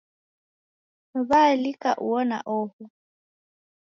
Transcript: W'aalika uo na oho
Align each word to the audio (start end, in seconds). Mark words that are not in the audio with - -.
W'aalika 1.29 1.91
uo 2.07 2.21
na 2.29 2.37
oho 2.59 2.83